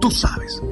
Tú 0.00 0.10
sabes. 0.10 0.62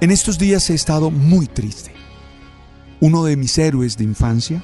En 0.00 0.10
estos 0.10 0.38
días 0.38 0.70
he 0.70 0.74
estado 0.74 1.10
muy 1.10 1.46
triste. 1.46 1.92
Uno 3.00 3.24
de 3.24 3.36
mis 3.36 3.58
héroes 3.58 3.96
de 3.96 4.04
infancia, 4.04 4.62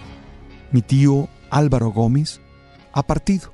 mi 0.70 0.82
tío 0.82 1.28
Álvaro 1.50 1.90
Gómez, 1.90 2.40
ha 2.92 3.02
partido. 3.02 3.52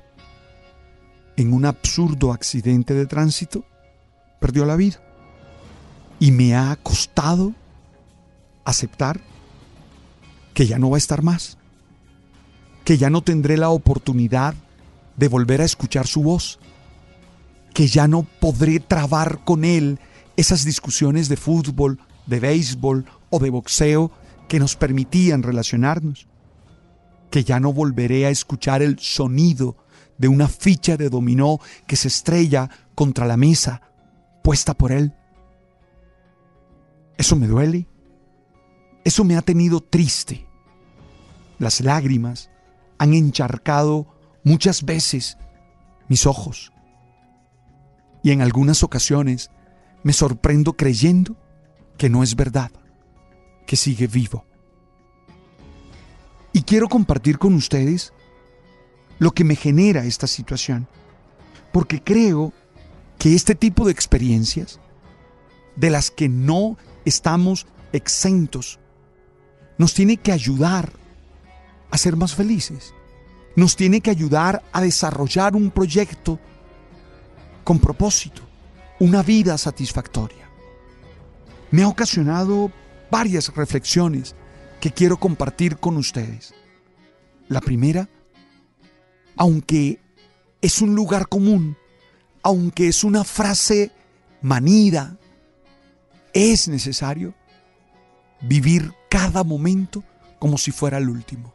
En 1.35 1.53
un 1.53 1.65
absurdo 1.65 2.31
accidente 2.31 2.93
de 2.93 3.05
tránsito, 3.05 3.65
perdió 4.39 4.65
la 4.65 4.75
vida. 4.75 5.01
Y 6.19 6.31
me 6.31 6.55
ha 6.55 6.75
costado 6.75 7.53
aceptar 8.65 9.19
que 10.53 10.67
ya 10.67 10.77
no 10.77 10.89
va 10.89 10.97
a 10.97 10.99
estar 10.99 11.23
más, 11.23 11.57
que 12.83 12.97
ya 12.97 13.09
no 13.09 13.21
tendré 13.21 13.57
la 13.57 13.69
oportunidad 13.69 14.53
de 15.15 15.27
volver 15.27 15.61
a 15.61 15.65
escuchar 15.65 16.05
su 16.05 16.21
voz, 16.21 16.59
que 17.79 17.87
ya 17.87 18.09
no 18.09 18.23
podré 18.23 18.81
trabar 18.81 19.45
con 19.45 19.63
él 19.63 19.99
esas 20.35 20.65
discusiones 20.65 21.29
de 21.29 21.37
fútbol, 21.37 21.97
de 22.25 22.41
béisbol 22.41 23.05
o 23.29 23.39
de 23.39 23.49
boxeo 23.49 24.11
que 24.49 24.59
nos 24.59 24.75
permitían 24.75 25.43
relacionarnos, 25.43 26.27
que 27.31 27.45
ya 27.45 27.61
no 27.61 27.71
volveré 27.71 28.25
a 28.25 28.31
escuchar 28.31 28.81
el 28.81 28.99
sonido 28.99 29.77
de 30.17 30.27
una 30.27 30.49
ficha 30.49 30.97
de 30.97 31.09
dominó 31.09 31.61
que 31.87 31.95
se 31.95 32.09
estrella 32.09 32.69
contra 32.95 33.25
la 33.25 33.37
mesa 33.37 33.81
puesta 34.43 34.73
por 34.73 34.91
él. 34.91 35.13
Eso 37.17 37.37
me 37.37 37.47
duele. 37.47 37.87
Eso 39.05 39.23
me 39.23 39.37
ha 39.37 39.41
tenido 39.41 39.79
triste. 39.79 40.45
Las 41.59 41.79
lágrimas 41.79 42.49
han 42.97 43.13
encharcado 43.13 44.05
muchas 44.43 44.83
veces 44.83 45.37
mis 46.09 46.25
ojos. 46.25 46.73
Y 48.23 48.31
en 48.31 48.41
algunas 48.41 48.83
ocasiones 48.83 49.51
me 50.03 50.13
sorprendo 50.13 50.73
creyendo 50.73 51.35
que 51.97 52.09
no 52.09 52.23
es 52.23 52.35
verdad, 52.35 52.71
que 53.65 53.75
sigue 53.75 54.07
vivo. 54.07 54.45
Y 56.53 56.63
quiero 56.63 56.87
compartir 56.87 57.37
con 57.37 57.53
ustedes 57.53 58.13
lo 59.19 59.31
que 59.31 59.43
me 59.43 59.55
genera 59.55 60.05
esta 60.05 60.27
situación, 60.27 60.87
porque 61.71 62.01
creo 62.01 62.53
que 63.17 63.35
este 63.35 63.53
tipo 63.53 63.85
de 63.85 63.91
experiencias, 63.91 64.79
de 65.75 65.89
las 65.89 66.09
que 66.09 66.29
no 66.29 66.77
estamos 67.05 67.67
exentos, 67.91 68.79
nos 69.77 69.93
tiene 69.93 70.17
que 70.17 70.31
ayudar 70.31 70.91
a 71.91 71.97
ser 71.97 72.15
más 72.15 72.33
felices, 72.33 72.93
nos 73.55 73.75
tiene 73.75 74.01
que 74.01 74.09
ayudar 74.09 74.63
a 74.71 74.81
desarrollar 74.81 75.55
un 75.55 75.69
proyecto 75.69 76.39
con 77.69 77.77
propósito 77.77 78.41
una 78.99 79.21
vida 79.21 79.55
satisfactoria. 79.59 80.49
Me 81.69 81.83
ha 81.83 81.87
ocasionado 81.87 82.71
varias 83.11 83.55
reflexiones 83.55 84.33
que 84.81 84.91
quiero 84.91 85.17
compartir 85.17 85.77
con 85.77 85.95
ustedes. 85.95 86.55
La 87.47 87.61
primera, 87.61 88.09
aunque 89.37 90.01
es 90.63 90.81
un 90.81 90.95
lugar 90.95 91.27
común, 91.27 91.77
aunque 92.41 92.87
es 92.87 93.03
una 93.03 93.23
frase 93.23 93.91
manida, 94.41 95.19
es 96.33 96.67
necesario 96.69 97.35
vivir 98.41 98.93
cada 99.11 99.43
momento 99.43 100.03
como 100.39 100.57
si 100.57 100.71
fuera 100.71 100.97
el 100.97 101.07
último. 101.07 101.53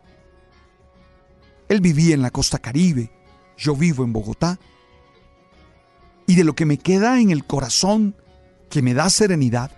Él 1.68 1.80
vivía 1.80 2.14
en 2.14 2.22
la 2.22 2.30
costa 2.30 2.60
caribe, 2.60 3.10
yo 3.56 3.74
vivo 3.74 4.04
en 4.04 4.12
Bogotá, 4.12 4.60
y 6.26 6.34
de 6.36 6.44
lo 6.44 6.54
que 6.54 6.66
me 6.66 6.78
queda 6.78 7.20
en 7.20 7.30
el 7.30 7.44
corazón, 7.44 8.14
que 8.70 8.82
me 8.82 8.94
da 8.94 9.10
serenidad, 9.10 9.70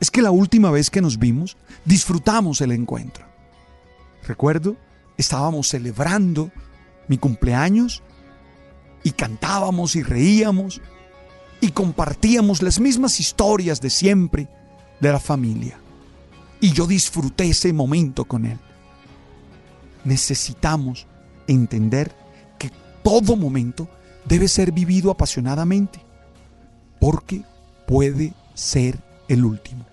es 0.00 0.10
que 0.10 0.22
la 0.22 0.30
última 0.30 0.70
vez 0.70 0.90
que 0.90 1.00
nos 1.00 1.18
vimos, 1.18 1.56
disfrutamos 1.84 2.60
el 2.60 2.72
encuentro. 2.72 3.24
Recuerdo, 4.26 4.76
estábamos 5.16 5.68
celebrando 5.68 6.50
mi 7.08 7.18
cumpleaños 7.18 8.02
y 9.04 9.12
cantábamos 9.12 9.96
y 9.96 10.02
reíamos 10.02 10.80
y 11.60 11.70
compartíamos 11.70 12.62
las 12.62 12.80
mismas 12.80 13.20
historias 13.20 13.80
de 13.80 13.90
siempre 13.90 14.48
de 15.00 15.12
la 15.12 15.20
familia. 15.20 15.78
Y 16.60 16.72
yo 16.72 16.86
disfruté 16.86 17.48
ese 17.48 17.72
momento 17.72 18.24
con 18.24 18.46
él. 18.46 18.58
Necesitamos 20.04 21.06
entender 21.46 22.12
que 22.58 22.70
todo 23.02 23.36
momento 23.36 23.88
debe 24.24 24.48
ser 24.48 24.72
vivido 24.72 25.10
apasionadamente, 25.10 26.00
porque 27.00 27.42
puede 27.86 28.32
ser 28.54 28.98
el 29.28 29.44
último. 29.44 29.84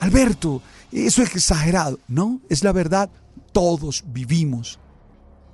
Alberto, 0.00 0.62
eso 0.90 1.22
es 1.22 1.34
exagerado. 1.34 1.98
No, 2.08 2.40
es 2.48 2.64
la 2.64 2.72
verdad. 2.72 3.08
Todos 3.52 4.04
vivimos 4.06 4.78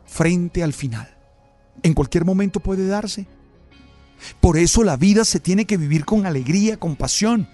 frente 0.07 0.63
al 0.63 0.73
final. 0.73 1.09
En 1.83 1.95
cualquier 1.95 2.25
momento 2.25 2.61
puede 2.61 2.87
darse. 2.87 3.27
Por 4.41 4.57
eso 4.57 4.83
la 4.83 4.97
vida 4.97 5.25
se 5.25 5.39
tiene 5.39 5.65
que 5.65 5.77
vivir 5.77 6.05
con 6.05 6.27
alegría, 6.27 6.79
con 6.79 6.97
pasión. 6.97 7.49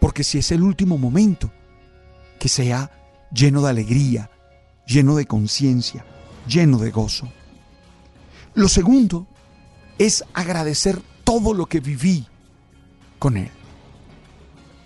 Porque 0.00 0.24
si 0.24 0.38
es 0.38 0.50
el 0.50 0.62
último 0.62 0.98
momento, 0.98 1.50
que 2.38 2.48
sea 2.48 2.90
lleno 3.32 3.62
de 3.62 3.70
alegría, 3.70 4.30
lleno 4.86 5.14
de 5.14 5.26
conciencia, 5.26 6.04
lleno 6.46 6.78
de 6.78 6.90
gozo. 6.90 7.32
Lo 8.54 8.68
segundo 8.68 9.26
es 9.98 10.24
agradecer 10.34 11.00
todo 11.24 11.54
lo 11.54 11.66
que 11.66 11.80
viví 11.80 12.26
con 13.18 13.36
Él. 13.38 13.50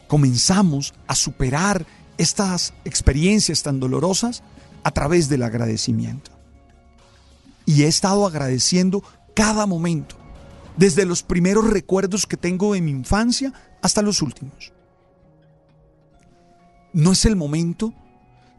Comenzamos 0.07 0.95
a 1.09 1.17
superar 1.17 1.85
estas 2.17 2.75
experiencias 2.85 3.65
tan 3.65 3.81
dolorosas 3.81 4.45
a 4.85 4.93
través 4.93 5.29
del 5.29 5.43
agradecimiento. 5.43 6.31
Y 7.65 7.83
he 7.83 7.89
estado 7.89 8.25
agradeciendo 8.25 9.03
cada 9.35 9.67
momento, 9.67 10.17
desde 10.77 11.05
los 11.05 11.25
primeros 11.25 11.69
recuerdos 11.69 12.25
que 12.27 12.37
tengo 12.37 12.75
de 12.75 12.81
mi 12.81 12.93
infancia 12.93 13.53
hasta 13.83 14.01
los 14.01 14.23
últimos. 14.23 14.73
No 16.93 17.13
es 17.13 17.25
el 17.25 17.35
momento 17.35 17.93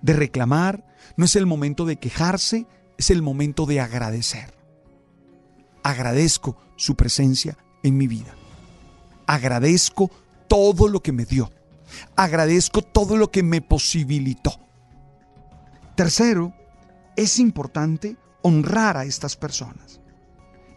de 0.02 0.14
reclamar, 0.14 0.86
no 1.16 1.24
es 1.24 1.38
el 1.38 1.46
momento 1.46 1.86
de 1.86 1.96
quejarse, 1.96 2.68
es 2.98 3.10
el 3.10 3.22
momento 3.22 3.66
de 3.66 3.80
agradecer 3.80 4.57
agradezco 5.88 6.58
su 6.76 6.96
presencia 6.96 7.58
en 7.82 7.96
mi 7.96 8.08
vida. 8.08 8.36
Agradezco 9.26 10.12
todo 10.50 10.90
lo 10.90 11.02
que 11.02 11.14
me 11.14 11.24
dio. 11.24 11.50
Agradezco 12.18 12.82
todo 12.82 13.16
lo 13.16 13.32
que 13.32 13.42
me 13.42 13.62
posibilitó. 13.62 14.52
Tercero, 15.96 16.54
es 17.16 17.40
importante 17.40 18.18
honrar 18.42 18.98
a 18.98 19.06
estas 19.06 19.38
personas. 19.38 20.02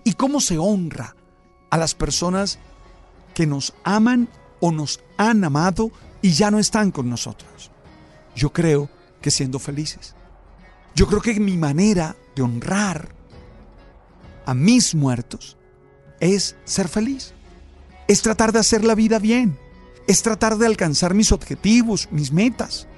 ¿Y 0.05 0.12
cómo 0.12 0.41
se 0.41 0.59
honra 0.59 1.17
a 1.71 1.77
las 1.77 1.97
personas 1.97 2.61
que 3.35 3.49
nos 3.49 3.75
aman 3.83 4.29
o 4.61 4.71
nos 4.71 5.01
han 5.17 5.43
amado 5.43 5.91
y 6.23 6.31
ya 6.33 6.53
no 6.53 6.61
están 6.61 6.93
con 6.93 7.11
nosotros? 7.11 7.73
Yo 8.37 8.53
creo 8.53 8.89
que 9.21 9.33
siendo 9.33 9.59
felices. 9.59 10.15
Yo 10.95 11.09
creo 11.09 11.21
que 11.21 11.39
mi 11.41 11.57
manera 11.57 12.17
de 12.37 12.43
honrar 12.43 13.19
a 14.50 14.55
mis 14.55 14.97
muertos 14.97 15.56
es 16.19 16.56
ser 16.64 16.88
feliz. 16.88 17.35
Es 18.08 18.20
tratar 18.20 18.50
de 18.50 18.58
hacer 18.58 18.82
la 18.82 18.97
vida 18.97 19.20
bien. 19.20 19.56
Es 20.08 20.23
tratar 20.23 20.58
de 20.58 20.67
alcanzar 20.67 21.14
mis 21.14 21.31
objetivos, 21.31 22.08
mis 22.11 22.32
metas. 22.32 22.88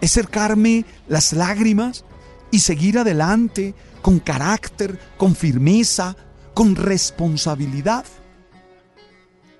Es 0.00 0.10
cercarme 0.10 0.84
las 1.06 1.32
lágrimas 1.32 2.04
y 2.50 2.58
seguir 2.58 2.98
adelante 2.98 3.76
con 4.02 4.18
carácter, 4.18 4.98
con 5.16 5.36
firmeza, 5.36 6.16
con 6.52 6.74
responsabilidad. 6.74 8.04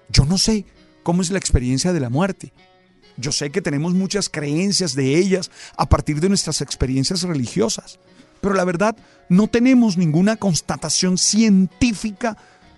Yo 0.08 0.24
no 0.24 0.38
sé 0.38 0.64
cómo 1.04 1.22
es 1.22 1.30
la 1.30 1.38
experiencia 1.38 1.92
de 1.92 2.00
la 2.00 2.10
muerte. 2.10 2.52
Yo 3.16 3.30
sé 3.30 3.50
que 3.50 3.62
tenemos 3.62 3.94
muchas 3.94 4.28
creencias 4.28 4.96
de 4.96 5.16
ellas 5.16 5.52
a 5.76 5.88
partir 5.88 6.18
de 6.20 6.28
nuestras 6.28 6.60
experiencias 6.62 7.22
religiosas, 7.22 8.00
pero 8.40 8.54
la 8.54 8.64
verdad 8.64 8.96
no 9.28 9.46
tenemos 9.46 9.96
ninguna 9.96 10.36
constatación 10.36 11.18
científica 11.18 12.36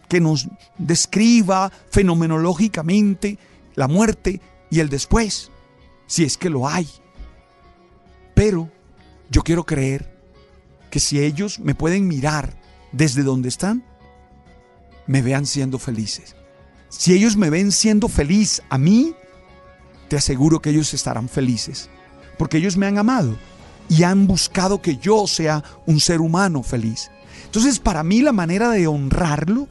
que 0.08 0.20
nos 0.20 0.48
describa 0.76 1.72
fenomenológicamente 1.90 3.38
la 3.74 3.88
muerte 3.88 4.40
y 4.70 4.80
el 4.80 4.88
después, 4.88 5.50
si 6.06 6.24
es 6.24 6.36
que 6.36 6.50
lo 6.50 6.68
hay. 6.68 6.88
Pero 8.34 8.70
yo 9.30 9.42
quiero 9.42 9.64
creer 9.64 10.14
que 10.90 11.00
si 11.00 11.20
ellos 11.20 11.58
me 11.58 11.74
pueden 11.74 12.06
mirar 12.06 12.54
desde 12.92 13.22
donde 13.22 13.48
están, 13.48 13.82
me 15.06 15.22
vean 15.22 15.46
siendo 15.46 15.78
felices. 15.78 16.36
Si 16.90 17.14
ellos 17.14 17.36
me 17.36 17.48
ven 17.48 17.72
siendo 17.72 18.08
feliz 18.08 18.62
a 18.68 18.76
mí, 18.76 19.14
te 20.08 20.16
aseguro 20.16 20.60
que 20.60 20.70
ellos 20.70 20.92
estarán 20.92 21.30
felices, 21.30 21.88
porque 22.36 22.58
ellos 22.58 22.76
me 22.76 22.86
han 22.86 22.98
amado 22.98 23.38
y 23.88 24.04
han 24.04 24.26
buscado 24.26 24.80
que 24.80 24.96
yo 24.96 25.26
sea 25.26 25.62
un 25.86 26.00
ser 26.00 26.20
humano 26.20 26.62
feliz. 26.62 27.10
Entonces, 27.44 27.78
para 27.78 28.02
mí 28.02 28.22
la 28.22 28.32
manera 28.32 28.70
de 28.70 28.86
honrarlo 28.86 29.68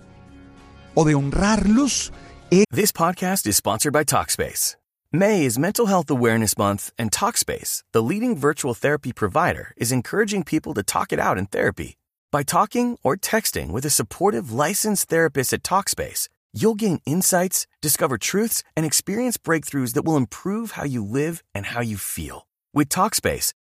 o 0.94 1.04
de 1.06 1.16
honrarlos 1.16 2.12
es... 2.50 2.66
This 2.72 2.92
podcast 2.92 3.48
is 3.48 3.58
sponsored 3.58 3.94
by 3.94 4.04
Talkspace. 4.04 4.76
May 5.14 5.44
is 5.44 5.60
Mental 5.60 5.88
Health 5.88 6.10
Awareness 6.10 6.58
Month, 6.58 6.92
and 6.98 7.12
Talkspace, 7.12 7.84
the 7.92 8.02
leading 8.02 8.38
virtual 8.38 8.74
therapy 8.74 9.12
provider, 9.12 9.74
is 9.76 9.92
encouraging 9.92 10.44
people 10.44 10.74
to 10.74 10.84
talk 10.84 11.12
it 11.12 11.20
out 11.20 11.38
in 11.38 11.48
therapy. 11.48 11.98
By 12.32 12.44
talking 12.44 12.98
or 13.04 13.18
texting 13.18 13.72
with 13.72 13.84
a 13.84 13.90
supportive 13.90 14.54
licensed 14.54 15.10
therapist 15.10 15.52
at 15.52 15.64
Talkspace, 15.64 16.30
you'll 16.54 16.76
gain 16.76 17.02
insights, 17.06 17.68
discover 17.82 18.18
truths, 18.18 18.64
and 18.74 18.86
experience 18.86 19.38
breakthroughs 19.38 19.96
that 19.96 20.06
will 20.06 20.16
improve 20.16 20.72
how 20.72 20.86
you 20.86 21.04
live 21.04 21.44
and 21.54 21.66
how 21.66 21.82
you 21.82 21.98
feel. 21.98 22.48
With 22.74 22.88
Talkspace, 22.88 23.52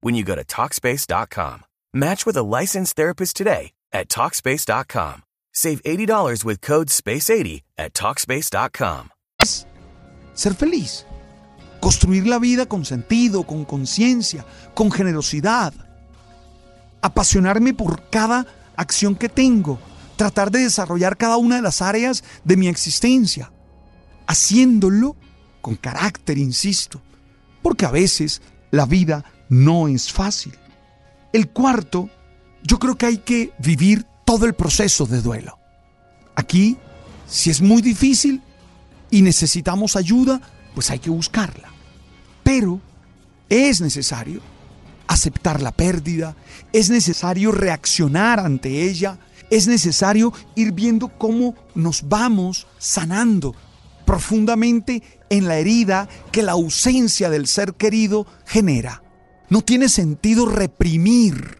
when 0.00 0.14
you 0.14 0.24
go 0.24 0.34
to 0.34 0.44
Talkspace.com. 0.44 1.64
Match 1.92 2.24
with 2.24 2.36
a 2.36 2.42
licensed 2.42 2.96
therapist 2.96 3.36
today 3.36 3.72
at 3.92 4.08
Talkspace.com. 4.08 5.22
Save 5.52 5.82
$80 5.82 6.44
with 6.44 6.60
code 6.60 6.88
SPACE80 6.88 7.62
at 7.76 7.92
Talkspace.com. 7.92 9.10
ser 10.40 10.54
feliz. 10.54 11.06
Construir 11.80 12.26
la 12.26 12.38
vida 12.38 12.66
con 12.66 12.84
sentido, 12.84 13.44
con 13.44 13.64
conciencia, 13.64 14.44
con 14.74 14.90
generosidad. 14.90 15.72
Apasionarme 17.02 17.74
por 17.74 18.08
cada 18.10 18.46
acción 18.76 19.14
que 19.14 19.28
tengo. 19.28 19.78
Tratar 20.16 20.50
de 20.50 20.60
desarrollar 20.60 21.16
cada 21.16 21.36
una 21.36 21.56
de 21.56 21.62
las 21.62 21.82
áreas 21.82 22.24
de 22.44 22.56
mi 22.56 22.68
existencia. 22.68 23.52
Haciéndolo 24.26 25.16
con 25.60 25.76
carácter, 25.76 26.38
insisto. 26.38 27.00
Porque 27.62 27.86
a 27.86 27.90
veces 27.90 28.40
la 28.70 28.86
vida 28.86 29.24
no 29.50 29.88
es 29.88 30.10
fácil. 30.10 30.54
El 31.32 31.50
cuarto, 31.50 32.08
yo 32.62 32.78
creo 32.78 32.96
que 32.96 33.06
hay 33.06 33.18
que 33.18 33.52
vivir 33.58 34.06
todo 34.24 34.46
el 34.46 34.54
proceso 34.54 35.04
de 35.04 35.20
duelo. 35.20 35.58
Aquí, 36.34 36.78
si 37.26 37.50
es 37.50 37.60
muy 37.60 37.82
difícil 37.82 38.40
y 39.10 39.20
necesitamos 39.20 39.96
ayuda, 39.96 40.40
pues 40.74 40.90
hay 40.90 41.00
que 41.00 41.10
buscarla. 41.10 41.68
Pero 42.42 42.80
es 43.48 43.80
necesario 43.80 44.40
aceptar 45.08 45.60
la 45.60 45.72
pérdida, 45.72 46.36
es 46.72 46.88
necesario 46.88 47.50
reaccionar 47.50 48.38
ante 48.38 48.88
ella, 48.88 49.18
es 49.50 49.66
necesario 49.66 50.32
ir 50.54 50.72
viendo 50.72 51.08
cómo 51.08 51.56
nos 51.74 52.08
vamos 52.08 52.68
sanando 52.78 53.54
profundamente 54.06 55.02
en 55.28 55.48
la 55.48 55.58
herida 55.58 56.08
que 56.30 56.42
la 56.42 56.52
ausencia 56.52 57.30
del 57.30 57.48
ser 57.48 57.74
querido 57.74 58.26
genera. 58.46 59.02
No 59.50 59.62
tiene 59.62 59.88
sentido 59.88 60.46
reprimir, 60.46 61.58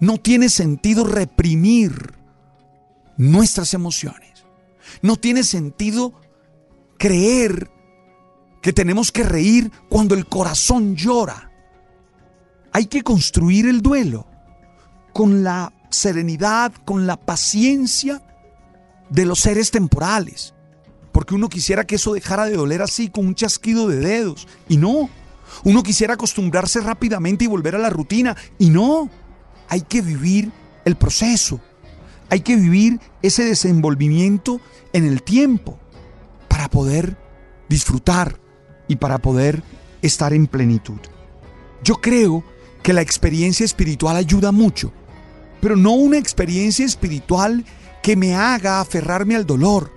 no 0.00 0.18
tiene 0.18 0.48
sentido 0.48 1.04
reprimir 1.04 2.12
nuestras 3.16 3.72
emociones. 3.72 4.44
No 5.00 5.16
tiene 5.16 5.44
sentido 5.44 6.12
creer 6.98 7.70
que 8.62 8.72
tenemos 8.72 9.12
que 9.12 9.22
reír 9.22 9.70
cuando 9.88 10.14
el 10.14 10.26
corazón 10.26 10.96
llora. 10.96 11.50
Hay 12.72 12.86
que 12.86 13.02
construir 13.02 13.66
el 13.66 13.82
duelo 13.82 14.26
con 15.12 15.44
la 15.44 15.72
serenidad, 15.90 16.72
con 16.84 17.06
la 17.06 17.16
paciencia 17.16 18.22
de 19.10 19.26
los 19.26 19.40
seres 19.40 19.70
temporales. 19.70 20.54
Porque 21.12 21.34
uno 21.34 21.48
quisiera 21.48 21.86
que 21.86 21.94
eso 21.94 22.14
dejara 22.14 22.46
de 22.46 22.56
doler 22.56 22.82
así 22.82 23.08
con 23.08 23.26
un 23.26 23.34
chasquido 23.34 23.86
de 23.86 23.98
dedos. 23.98 24.48
Y 24.68 24.76
no. 24.78 25.08
Uno 25.62 25.82
quisiera 25.82 26.14
acostumbrarse 26.14 26.80
rápidamente 26.80 27.44
y 27.44 27.48
volver 27.48 27.74
a 27.76 27.78
la 27.78 27.90
rutina. 27.90 28.36
Y 28.58 28.70
no. 28.70 29.08
Hay 29.68 29.82
que 29.82 30.02
vivir 30.02 30.50
el 30.84 30.96
proceso. 30.96 31.60
Hay 32.30 32.40
que 32.40 32.56
vivir 32.56 33.00
ese 33.22 33.44
desenvolvimiento 33.44 34.60
en 34.92 35.06
el 35.06 35.22
tiempo 35.22 35.78
para 36.48 36.68
poder 36.68 37.16
disfrutar 37.68 38.38
y 38.88 38.96
para 38.96 39.18
poder 39.18 39.62
estar 40.02 40.32
en 40.32 40.46
plenitud. 40.46 40.98
Yo 41.82 41.96
creo 41.96 42.44
que 42.82 42.92
la 42.92 43.00
experiencia 43.00 43.64
espiritual 43.64 44.16
ayuda 44.16 44.52
mucho, 44.52 44.92
pero 45.60 45.76
no 45.76 45.92
una 45.92 46.18
experiencia 46.18 46.84
espiritual 46.84 47.64
que 48.02 48.16
me 48.16 48.34
haga 48.34 48.80
aferrarme 48.80 49.34
al 49.34 49.46
dolor, 49.46 49.90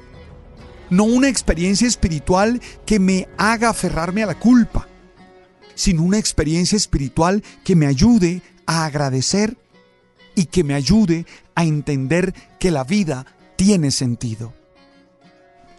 no 0.90 1.04
una 1.04 1.28
experiencia 1.28 1.88
espiritual 1.88 2.62
que 2.86 3.00
me 3.00 3.28
haga 3.38 3.70
aferrarme 3.70 4.24
a 4.24 4.28
la 4.28 4.40
culpa, 4.40 4.88
sino 5.78 6.02
una 6.02 6.18
experiencia 6.18 6.76
espiritual 6.76 7.44
que 7.64 7.76
me 7.76 7.86
ayude 7.86 8.42
a 8.66 8.86
agradecer 8.86 9.56
y 10.36 10.46
que 10.46 10.64
me 10.64 10.74
ayude 10.74 11.26
a 11.56 11.64
entender 11.64 12.34
que 12.60 12.72
la 12.72 12.84
vida 12.84 13.26
tiene 13.56 13.92
sentido. 13.92 14.54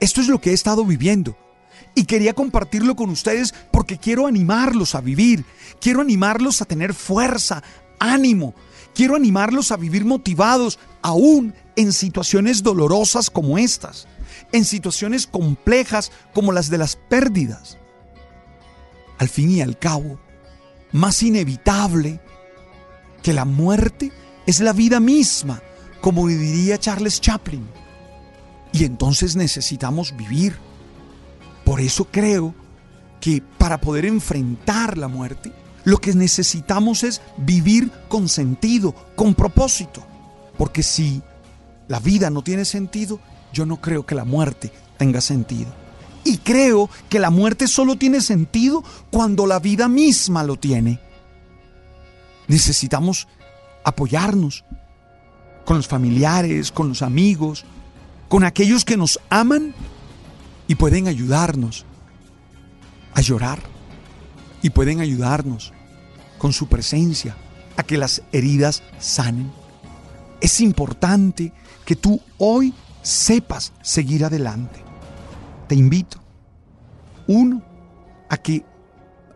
Esto 0.00 0.20
es 0.20 0.28
lo 0.28 0.40
que 0.40 0.50
he 0.50 0.54
estado 0.54 0.84
viviendo 0.84 1.36
y 1.96 2.04
quería 2.04 2.32
compartirlo 2.32 2.94
con 2.94 3.10
ustedes 3.10 3.52
porque 3.72 3.98
quiero 3.98 4.28
animarlos 4.28 4.94
a 4.94 5.00
vivir, 5.00 5.44
quiero 5.80 6.00
animarlos 6.00 6.62
a 6.62 6.64
tener 6.64 6.94
fuerza, 6.94 7.64
ánimo, 7.98 8.54
quiero 8.94 9.16
animarlos 9.16 9.72
a 9.72 9.76
vivir 9.76 10.04
motivados 10.04 10.78
aún 11.02 11.54
en 11.74 11.92
situaciones 11.92 12.62
dolorosas 12.62 13.30
como 13.30 13.58
estas, 13.58 14.06
en 14.52 14.64
situaciones 14.64 15.26
complejas 15.26 16.12
como 16.34 16.52
las 16.52 16.70
de 16.70 16.78
las 16.78 16.94
pérdidas. 16.94 17.78
Al 19.18 19.28
fin 19.28 19.50
y 19.50 19.60
al 19.60 19.78
cabo, 19.78 20.18
más 20.92 21.22
inevitable 21.22 22.20
que 23.22 23.32
la 23.32 23.44
muerte 23.44 24.12
es 24.46 24.60
la 24.60 24.72
vida 24.72 25.00
misma, 25.00 25.60
como 26.00 26.26
diría 26.26 26.78
Charles 26.78 27.20
Chaplin. 27.20 27.66
Y 28.72 28.84
entonces 28.84 29.36
necesitamos 29.36 30.16
vivir. 30.16 30.56
Por 31.64 31.80
eso 31.80 32.06
creo 32.06 32.54
que 33.20 33.42
para 33.58 33.80
poder 33.80 34.06
enfrentar 34.06 34.96
la 34.96 35.08
muerte, 35.08 35.52
lo 35.84 35.98
que 35.98 36.14
necesitamos 36.14 37.02
es 37.02 37.20
vivir 37.36 37.90
con 38.08 38.28
sentido, 38.28 38.94
con 39.16 39.34
propósito. 39.34 40.02
Porque 40.56 40.82
si 40.82 41.22
la 41.88 42.00
vida 42.00 42.30
no 42.30 42.42
tiene 42.42 42.64
sentido, 42.64 43.20
yo 43.52 43.66
no 43.66 43.80
creo 43.80 44.06
que 44.06 44.14
la 44.14 44.24
muerte 44.24 44.72
tenga 44.96 45.20
sentido. 45.20 45.72
Y 46.28 46.36
creo 46.36 46.90
que 47.08 47.18
la 47.18 47.30
muerte 47.30 47.66
solo 47.66 47.96
tiene 47.96 48.20
sentido 48.20 48.84
cuando 49.10 49.46
la 49.46 49.60
vida 49.60 49.88
misma 49.88 50.44
lo 50.44 50.56
tiene. 50.56 51.00
Necesitamos 52.48 53.26
apoyarnos 53.82 54.62
con 55.64 55.78
los 55.78 55.88
familiares, 55.88 56.70
con 56.70 56.90
los 56.90 57.00
amigos, 57.00 57.64
con 58.28 58.44
aquellos 58.44 58.84
que 58.84 58.98
nos 58.98 59.18
aman 59.30 59.74
y 60.66 60.74
pueden 60.74 61.08
ayudarnos 61.08 61.86
a 63.14 63.22
llorar 63.22 63.62
y 64.60 64.68
pueden 64.68 65.00
ayudarnos 65.00 65.72
con 66.36 66.52
su 66.52 66.68
presencia 66.68 67.38
a 67.78 67.84
que 67.84 67.96
las 67.96 68.20
heridas 68.32 68.82
sanen. 68.98 69.50
Es 70.42 70.60
importante 70.60 71.54
que 71.86 71.96
tú 71.96 72.20
hoy 72.36 72.74
sepas 73.00 73.72
seguir 73.80 74.26
adelante. 74.26 74.87
Te 75.68 75.74
invito, 75.74 76.18
uno, 77.26 77.62
a 78.28 78.36
que 78.38 78.64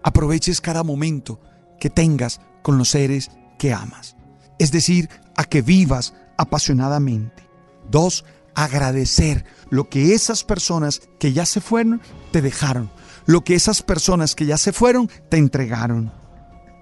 aproveches 0.03 0.61
cada 0.61 0.83
momento 0.83 1.41
que 1.79 1.91
tengas 1.91 2.41
con 2.63 2.79
los 2.79 2.91
seres 2.91 3.31
que 3.59 3.73
amas. 3.73 4.17
Es 4.59 4.73
decir, 4.73 5.09
a 5.37 5.45
que 5.45 5.63
vivas 5.63 6.15
apasionadamente. 6.37 7.49
Dos, 7.91 8.25
agradecer 8.55 9.45
lo 9.71 9.89
que 9.89 10.15
esas 10.15 10.45
personas 10.45 11.03
que 11.19 11.33
ya 11.33 11.47
se 11.47 11.61
fueron 11.61 12.01
te 12.31 12.43
dejaron, 12.43 12.91
lo 13.27 13.45
que 13.45 13.55
esas 13.55 13.83
personas 13.83 14.35
que 14.35 14.47
ya 14.47 14.59
se 14.59 14.73
fueron 14.73 15.11
te 15.29 15.37
entregaron. 15.37 16.13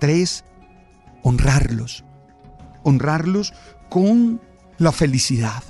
Tres, 0.01 0.45
honrarlos. 1.23 2.05
Honrarlos 2.83 3.53
con 3.89 4.41
la 4.79 4.93
felicidad. 4.93 5.63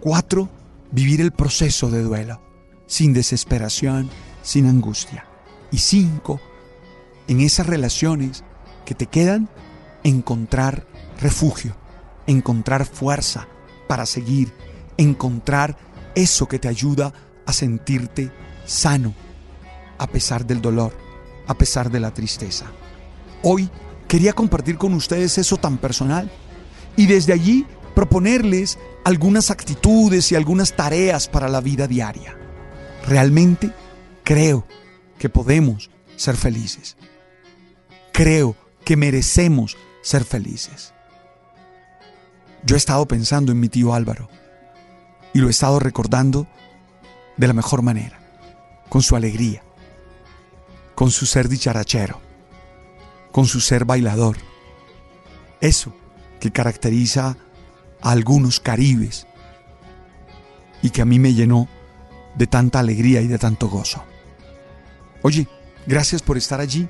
Cuatro, 0.00 0.48
vivir 0.92 1.20
el 1.20 1.32
proceso 1.32 1.90
de 1.90 2.02
duelo, 2.02 2.42
sin 2.88 3.12
desesperación, 3.12 4.10
sin 4.42 4.66
angustia. 4.66 5.26
Y 5.70 5.78
cinco, 5.78 6.40
en 7.28 7.40
esas 7.40 7.68
relaciones 7.68 8.42
que 8.84 8.96
te 8.96 9.06
quedan, 9.06 9.48
encontrar 10.02 10.86
refugio, 11.20 11.76
encontrar 12.26 12.86
fuerza 12.86 13.46
para 13.86 14.06
seguir, 14.06 14.52
encontrar 14.96 15.76
eso 16.16 16.48
que 16.48 16.58
te 16.58 16.68
ayuda 16.68 17.12
a 17.46 17.52
sentirte 17.52 18.32
sano, 18.64 19.14
a 19.98 20.06
pesar 20.06 20.46
del 20.46 20.60
dolor, 20.60 20.96
a 21.46 21.54
pesar 21.54 21.90
de 21.90 22.00
la 22.00 22.12
tristeza. 22.12 22.66
Hoy 23.42 23.70
quería 24.08 24.32
compartir 24.32 24.78
con 24.78 24.94
ustedes 24.94 25.38
eso 25.38 25.58
tan 25.58 25.78
personal 25.78 26.30
y 26.96 27.06
desde 27.06 27.32
allí 27.32 27.66
proponerles 27.94 28.78
algunas 29.04 29.50
actitudes 29.50 30.32
y 30.32 30.34
algunas 30.34 30.74
tareas 30.74 31.28
para 31.28 31.48
la 31.48 31.60
vida 31.60 31.86
diaria. 31.86 32.36
Realmente 33.08 33.72
creo 34.22 34.66
que 35.18 35.30
podemos 35.30 35.90
ser 36.16 36.36
felices. 36.36 36.98
Creo 38.12 38.54
que 38.84 38.98
merecemos 38.98 39.78
ser 40.02 40.24
felices. 40.24 40.92
Yo 42.64 42.76
he 42.76 42.78
estado 42.78 43.08
pensando 43.08 43.50
en 43.50 43.60
mi 43.60 43.70
tío 43.70 43.94
Álvaro 43.94 44.28
y 45.32 45.38
lo 45.38 45.46
he 45.46 45.50
estado 45.50 45.78
recordando 45.78 46.46
de 47.38 47.46
la 47.46 47.54
mejor 47.54 47.80
manera, 47.80 48.20
con 48.90 49.00
su 49.00 49.16
alegría, 49.16 49.62
con 50.94 51.10
su 51.10 51.24
ser 51.24 51.48
dicharachero, 51.48 52.20
con 53.32 53.46
su 53.46 53.62
ser 53.62 53.86
bailador. 53.86 54.36
Eso 55.62 55.96
que 56.40 56.50
caracteriza 56.50 57.38
a 58.02 58.10
algunos 58.10 58.60
caribes 58.60 59.26
y 60.82 60.90
que 60.90 61.00
a 61.00 61.06
mí 61.06 61.18
me 61.18 61.32
llenó 61.32 61.68
de 62.38 62.46
tanta 62.46 62.78
alegría 62.78 63.20
y 63.20 63.26
de 63.26 63.38
tanto 63.38 63.68
gozo. 63.68 64.02
Oye, 65.22 65.48
gracias 65.86 66.22
por 66.22 66.38
estar 66.38 66.60
allí. 66.60 66.88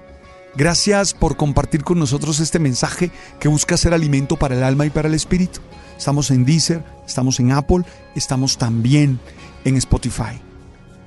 Gracias 0.54 1.14
por 1.14 1.36
compartir 1.36 1.84
con 1.84 1.98
nosotros 1.98 2.40
este 2.40 2.58
mensaje 2.58 3.10
que 3.38 3.48
busca 3.48 3.76
ser 3.76 3.94
alimento 3.94 4.36
para 4.36 4.56
el 4.56 4.62
alma 4.62 4.86
y 4.86 4.90
para 4.90 5.08
el 5.08 5.14
espíritu. 5.14 5.60
Estamos 5.96 6.30
en 6.30 6.44
Deezer, 6.44 6.84
estamos 7.06 7.40
en 7.40 7.52
Apple, 7.52 7.84
estamos 8.14 8.58
también 8.58 9.20
en 9.64 9.76
Spotify. 9.76 10.40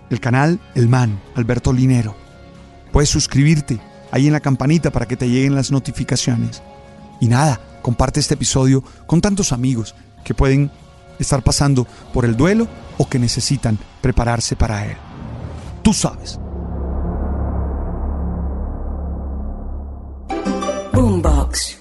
El 0.10 0.20
canal 0.20 0.60
El 0.76 0.90
Man, 0.90 1.22
Alberto 1.36 1.72
Linero. 1.74 2.16
Puedes 2.92 3.10
suscribirte 3.10 3.80
ahí 4.12 4.28
en 4.28 4.34
la 4.34 4.42
campanita 4.42 4.92
para 4.92 5.08
que 5.08 5.18
te 5.18 5.30
lleguen 5.30 5.56
las 5.56 5.72
notificaciones. 5.72 6.62
Y 7.20 7.28
nada, 7.28 7.62
comparte 7.82 8.20
este 8.20 8.34
episodio 8.34 8.84
con 9.06 9.22
tantos 9.22 9.52
amigos 9.52 9.96
que 10.24 10.34
pueden 10.34 10.72
estar 11.20 11.44
pasando 11.44 11.88
por 12.14 12.26
el 12.26 12.36
duelo 12.36 12.68
o 13.02 13.10
que 13.10 13.18
necesitan 13.18 13.80
prepararse 14.00 14.56
para 14.56 14.86
él. 14.86 14.96
Tú 15.82 15.92
sabes. 15.92 16.40
Boombox. 20.94 21.81